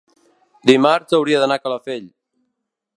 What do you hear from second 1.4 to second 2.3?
d'anar a Calafell.